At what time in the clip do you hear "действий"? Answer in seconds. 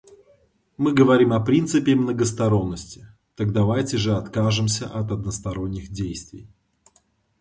5.89-6.47